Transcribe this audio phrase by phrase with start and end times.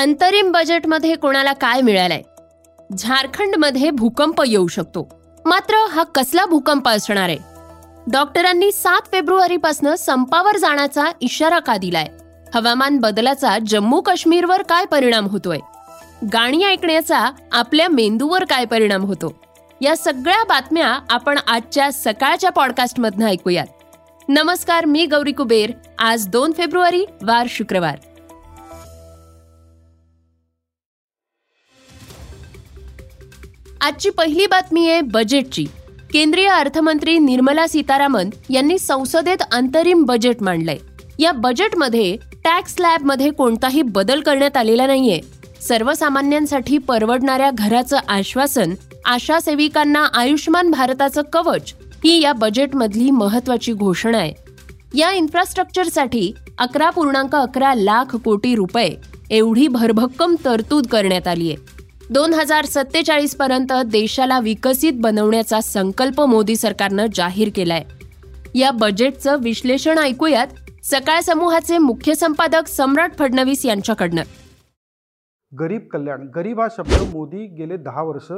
[0.00, 2.22] अंतरिम बजेटमध्ये कोणाला काय मिळालंय?
[2.98, 5.22] झारखंडमध्ये भूकंप येऊ शकतो.
[5.44, 7.38] मात्र हा कसला भूकंप असणार आहे?
[8.12, 12.06] डॉक्टरांनी सात फेब्रुवारीपासून संपावर जाण्याचा इशारा का दिलाय?
[12.54, 15.58] हवामान बदलाचा जम्मू काश्मीरवर काय परिणाम होतोय?
[16.32, 19.34] गाणी ऐकण्याचा आपल्या मेंदूवर काय परिणाम होतो?
[19.80, 23.66] या सगळ्या बातम्या आपण आजच्या सकाळच्या पॉडकास्टमधनं ऐकूयात.
[24.28, 25.72] नमस्कार मी गौरी कुबेर.
[25.98, 27.98] आज दोन फेब्रुवारी वार शुक्रवार.
[33.80, 35.64] आजची पहिली बातमी आहे बजेटची
[36.12, 40.76] केंद्रीय अर्थमंत्री निर्मला सीतारामन यांनी संसदेत अंतरिम बजेट मांडलंय.
[41.18, 45.20] या बजेटमध्ये टॅक्समध्ये कोणताही बदल करण्यात आलेला नाहीये.
[45.68, 48.74] सर्वसामान्यांसाठी परवडणाऱ्या घराचं आश्वासन
[49.04, 51.72] आशा सेविकांना आयुष्यमान भारताचं कवच
[52.04, 54.32] ही या बजेटमधली महत्वाची घोषणा आहे.
[54.94, 58.94] या इन्फ्रास्ट्रक्चरसाठी अकरा पूर्णांक अकरा लाख कोटी रुपये
[59.30, 61.79] एवढी भरभक्कम तरतूद करण्यात आली आहे
[62.12, 67.84] दोन हजार सत्तेचाळीस पर्यंत देशाला विकसित बनवण्याचा संकल्प मोदी सरकारनं जाहीर केलाय.
[68.54, 70.46] या बजेटचं विश्लेषण ऐकूयात
[70.84, 74.22] सकाळ समूहाचे मुख्य संपादक सम्राट फडणवीस यांच्याकडनं.
[75.60, 78.32] गरीब कल्याण गरीब हा शब्द मोदी गेले दहा वर्ष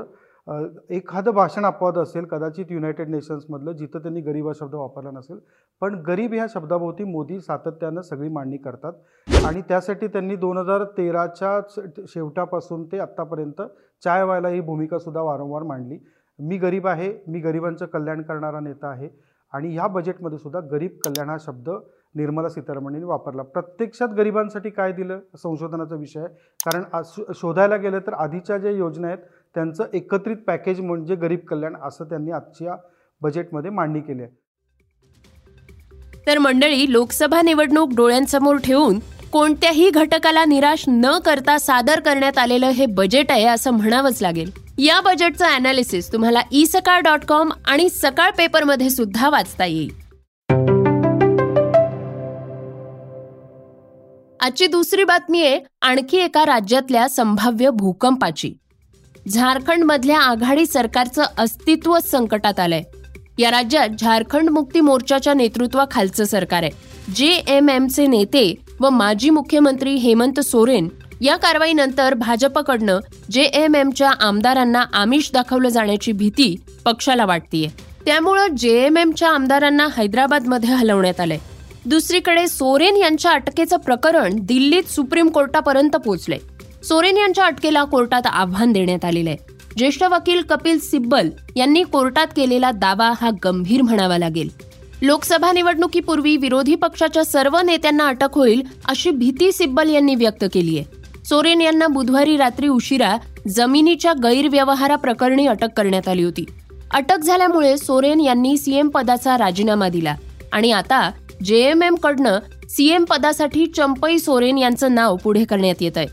[0.49, 5.39] एखादं भाषण अपवाद असेल कदाचित युनायटेड नेशन्समधलं जिथं त्यांनी गरीब हा शब्द वापरला नसेल
[5.83, 8.93] पण गरीब ह्या शब्दाभोवती मोदी सातत्यानं सगळी मांडणी करतात.
[9.47, 11.59] आणि त्यासाठी त्यांनी दोन हजार तेराच्या
[12.09, 13.63] शेवटापासून ते आत्तापर्यंत
[14.03, 15.99] चाय व्हायला ही भूमिकासुद्धा वारंवार मांडली.
[16.39, 19.09] मी गरीब आहे मी गरिबांचं कल्याण करणारा नेता आहे
[19.53, 21.69] आणि ह्या बजेटमध्ये सुद्धा गरीब कल्याण हा शब्द
[22.15, 23.43] निर्मला सीतारामन वापरला.
[23.43, 25.19] प्रत्यक्षात गरिबांसाठी काय दिलं?
[25.43, 26.29] संशोधनाचा विषय आहे.
[26.67, 26.83] कारण
[27.35, 29.19] शोधायला गेलं तर आधीच्या ज्या योजना आहेत
[29.55, 32.77] त्यांचं एकत्रित पॅकेज म्हणजे गरीब कल्याण असं त्यांनी आजच्या
[33.23, 34.41] बजेटमध्ये मांडणी केली आहे.
[36.27, 38.99] तर मंडळी लोकसभा निवडणूक डोळ्यांसमोर ठेवून
[39.33, 44.51] कोणत्याही घटकाला निराश न करता सादर करण्यात आलेलं हे बजेट आहे असं म्हणावंच लागेल.
[44.79, 49.91] या बजेटचं अनालिसिस तुम्हाला ई सकाळ डॉट कॉम आणि सकाळ पेपरमध्ये सुद्धा वाचता येईल.
[54.41, 58.55] आजची दुसरी बातमी आहे आणखी एका राज्यातल्या संभाव्य भूकंपाची.
[59.29, 62.83] झारखंडमधल्या आघाडी सरकारचं अस्तित्व संकटात आलंय.
[63.39, 66.71] या राज्यात झारखंड मुक्ती मोर्चाच्या नेतृत्वाखालचं सरकार आहे.
[67.17, 70.89] जे एम एमचे नेते व माजी मुख्यमंत्री हेमंत सोरेन
[71.21, 72.99] या कारवाईनंतर भाजपकडनं
[73.31, 77.69] जे एम एमच्या आमदारांना आमिष दाखवलं जाण्याची भीती पक्षाला वाटतीये.
[78.07, 81.39] त्यामुळं जे एम एमच्या आमदारांना हैदराबादमध्ये हलवण्यात आलंय.
[81.87, 86.39] दुसरीकडे सोरेन यांच्या अटकेचं प्रकरण दिल्लीत सुप्रीम कोर्टापर्यंत पोहोचलंय
[86.85, 92.71] सोरेन यांच्या अटकेला कोर्टात आव्हान देण्यात आलेलं आहे ज्येष्ठ वकील कपिल सिब्बल यांनी कोर्टात केलेला
[92.71, 94.49] दावा हा गंभीर म्हणावा लागेल.
[95.03, 101.01] लोकसभा निवडणुकीपूर्वी विरोधी पक्षाच्या सर्व नेत्यांना अटक होईल अशी भीती सिब्बल यांनी व्यक्त केली आहे.
[101.25, 103.17] सोरेन यांना बुधवारी रात्री उशिरा
[103.49, 106.45] जमिनीच्या गैरव्यवहाराप्रकरणी अटक करण्यात आली होती.
[106.91, 110.15] अटक झाल्यामुळे सोरेन यांनी सीएम पदाचा राजीनामा दिला
[110.53, 111.09] आणि आता
[111.45, 112.39] जेएमएम कडनं
[112.69, 116.07] सीएम पदासाठी चंपई सोरेन यांचं नाव पुढे करण्यात येत आहे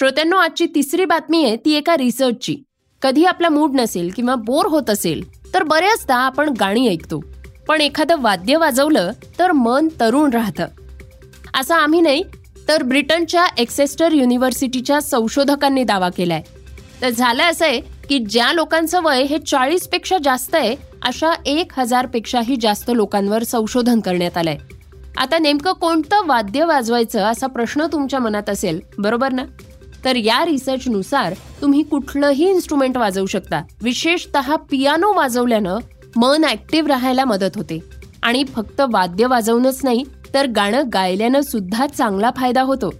[0.00, 2.56] श्रोत्यांनो आजची तिसरी बातमी आहे ती एका रिसर्चची.
[3.02, 5.22] कधी आपला मूड नसेल किंवा बोर होत असेल
[5.54, 7.20] तर बऱ्याचदा आपण गाणी ऐकतो.
[7.68, 10.66] पण एखादं वाद्य वाजवलं तर मन तरुण राहतं.
[11.54, 12.22] असं आम्ही नाही
[12.68, 16.42] तर ब्रिटनच्या एक्सेस्टर युनिव्हर्सिटीच्या संशोधकांनी दावा केलाय.
[17.02, 22.56] तर झालं असं आहे की ज्या लोकांचं वय हे चाळीसपेक्षा जास्त आहे अशा एक हजारपेक्षाही
[22.56, 24.56] जास्त लोकांवर संशोधन करण्यात आलंय.
[25.16, 29.44] आता नेमकं कोणतं वाद्य वाजवायचं असा प्रश्न तुमच्या मनात असेल बरोबर ना?
[30.04, 33.62] तर या रिसर्चनुसार तुम्ही कुठलंही इन्स्ट्रुमेंट वाजवू शकता.
[33.82, 35.78] विशेषतः पियानो वाजवल्यानं
[36.16, 37.78] मन ऍक्टिव्ह राहायला मदत होते.
[38.22, 42.94] आणि फक्त वाद्य वाजवणंच नाही तर गाणं गायल्यानं सुद्धा चांगला फायदा होतो.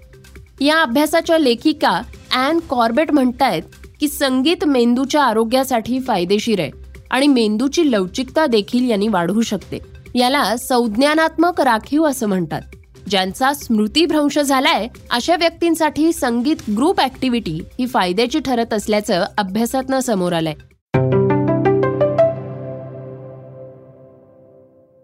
[0.60, 2.02] या अभ्यासाच्या लेखिका
[2.32, 3.62] ॲन कॉर्बेट म्हणतायत
[4.00, 6.70] की संगीत मेंदूच्या आरोग्यासाठी फायदेशीर आहे
[7.10, 9.78] आणि मेंदूची लवचिकता देखील यांनी वाढवू शकते.
[10.14, 12.62] याला संज्ञानात्मक राखीव असं म्हणतात.
[13.10, 20.54] ज्यांचा स्मृतीभ्रंश झालाय अशा व्यक्तींसाठी संगीत ग्रुप ऍक्टिव्हिटी ही फायद्याची ठरत असल्याचं अभ्यासातनं समोर आलंय.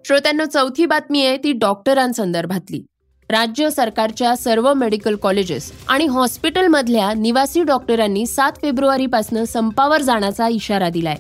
[0.05, 2.83] श्रोत्यांना चौथी बातमी आहे ती डॉक्टरांसंदर्भातली.
[3.31, 11.17] राज्य सरकारच्या सर्व मेडिकल कॉलेजेस आणि हॉस्पिटलमधल्या निवासी डॉक्टरांनी सात फेब्रुवारीपासून संपावर जाण्याचा इशारा दिलाय.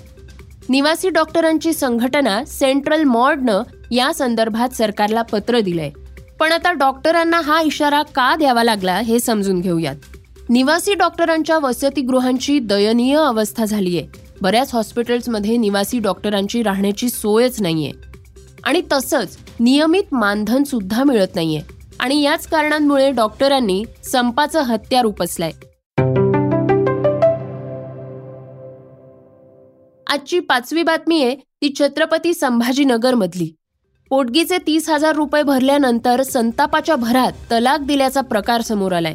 [0.68, 5.90] निवासी डॉक्टरांची संघटना सेंट्रल मॉर्डनं या संदर्भात सरकारला पत्र दिलंय.
[6.40, 9.96] पण आता डॉक्टरांना हा इशारा का द्यावा लागला हे समजून घेऊयात.
[10.48, 14.02] निवासी डॉक्टरांच्या वसतिगृहांची दयनीय अवस्था झालीय.
[14.42, 17.92] बऱ्याच हॉस्पिटल्समध्ये निवासी डॉक्टरांची राहण्याची सोयच नाहीये.
[18.64, 21.60] आणि तसंच नियमित मानधन सुद्धा मिळत नाहीये.
[22.00, 25.52] आणि याच कारणांमुळे डॉक्टरांनी संपाचं हत्यार उपसलंय.
[30.06, 33.54] आजची पाचवी बातमी आहे ती छत्रपती संभाजीनगर मधली
[34.10, 39.14] पोटगीचे तीस हजार रुपये भरल्यानंतर संतापाच्या भरात तलाक दिल्याचा प्रकार समोर आलाय.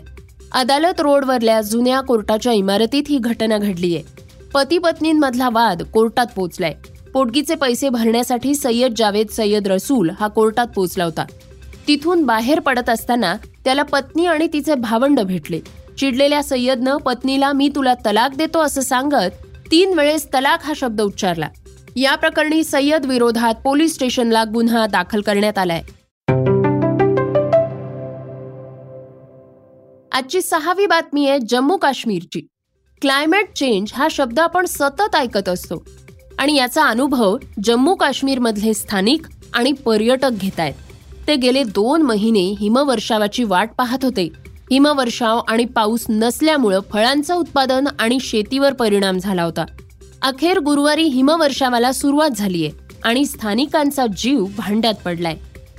[0.52, 4.02] अदालत रोडवरल्या जुन्या कोर्टाच्या इमारतीत ही घटना घडलीय.
[4.54, 6.74] पती पत्नींमधला वाद कोर्टात पोचलाय.
[7.14, 11.26] पोटगीचे पैसे भरण्यासाठी सय्यद जावेद सय्यद रसूल हा कोर्टात पोचला होता.
[11.88, 15.60] तिथून बाहेर पडत असताना त्याला पत्नी आणि तिचे भावंड भेटले.
[15.98, 21.48] चिडलेल्या सय्यदनं पत्नीला मी तुला तलाक देतो असं सांगत तीन वेळेस तलाक हा शब्द उच्चारला.
[21.96, 25.82] या प्रकरणी सय्यद विरोधात पोलीस स्टेशनला गुन्हा दाखल करण्यात आलाय.
[30.12, 32.48] आजची सहावी बातमी आहे जम्मू काश्मीरची.
[33.02, 35.84] क्लायमेट चेंज हा शब्द आपण सतत ऐकत असतो.
[36.40, 40.74] आणि याचा अनुभव जम्मू काश्मीरमधले स्थानिक आणि पर्यटक घेत आहेत
[41.28, 44.32] ते गेले दोन महिने हिमवर्षावाची वाट पाहत होते.
[44.72, 49.66] हिमवर्षाव आणि पाऊस नसल्यामुळं फळांचं उत्पादन आणि शेतीवर परिणाम झाला होता.
[50.22, 52.70] अखेर गुरुवारी हिमवर्षावाला सुरुवात झालीय
[53.04, 55.36] आणि स्थानिकांचा जीव भांड्यात पडलाय.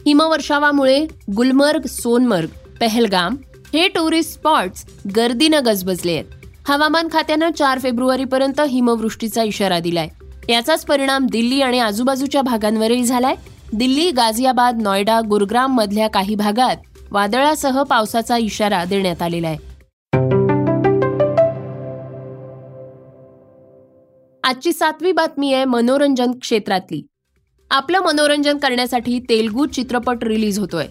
[0.06, 1.06] हिमवर्षावामुळे
[1.36, 2.48] गुलमर्ग सोनमर्ग
[2.80, 3.36] पहलगाम
[3.74, 4.84] हे टुरिस्ट स्पॉट्स
[5.16, 6.24] गर्दीनं गजबजले आहेत.
[6.68, 10.08] हवामान खात्यानं चार फेब्रुवारीपर्यंत हिमवृष्टीचा इशारा दिलाय.
[10.48, 13.34] याचाच परिणाम दिल्ली आणि आजूबाजूच्या भागांवरही झालाय.
[13.72, 16.76] दिल्ली गाझियाबाद नॉयडा गुरुग्राम मधल्या काही भागात
[17.10, 19.71] वादळासह पावसाचा इशारा देण्यात आलेला आहे.
[24.44, 27.02] आजची सातवी बातमी आहे मनोरंजन क्षेत्रातली.
[27.70, 30.86] आपलं मनोरंजन करण्यासाठी तेलगू चित्रपट रिलीज होतोय.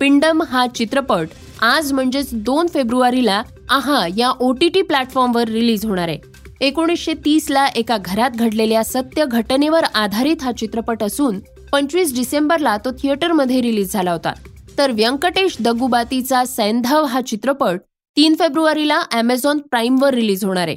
[0.00, 1.28] पिंडम हा चित्रपट
[1.62, 6.18] आज म्हणजेच दोन फेब्रुवारीला आहा या ओ टी टी प्लॅटफॉर्मवर रिलीज होणार आहे.
[6.60, 11.40] एकोणीसशे तीसला एका घरात घडलेल्या सत्य घटनेवर आधारित हा चित्रपट असून
[11.72, 14.32] पंचवीस डिसेंबरला तो थिएटरमध्ये रिलीज झाला होता.
[14.78, 17.80] तर व्यंकटेश दगुबातीचा सैंधव हा चित्रपट
[18.16, 20.76] तीन फेब्रुवारीला अमेझॉन प्राईमवर रिलीज होणार आहे.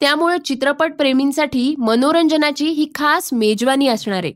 [0.00, 4.32] त्यामुळे चित्रपट प्रेमींसाठी मनोरंजनाची ही खास मेजवानी असणार आहे.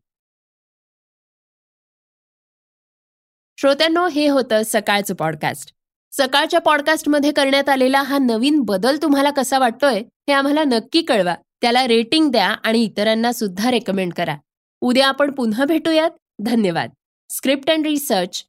[3.56, 5.72] श्रोत्यांनो हे होतं सकाळचं पॉडकास्ट
[6.12, 11.34] सकाळच्या पॉडकास्टमध्ये करण्यात आलेला हा नवीन बदल तुम्हाला कसा वाटतोय हे आम्हाला नक्की कळवा.
[11.60, 14.36] त्याला रेटिंग द्या आणि इतरांना सुद्धा रेकमेंड करा.
[14.80, 16.10] उद्या आपण पुन्हा भेटूयात.
[16.38, 16.90] धन्यवाद.
[17.30, 18.44] Script and research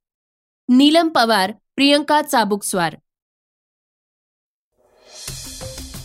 [0.69, 2.95] Neelam Pawar Priyanka Chabukswar.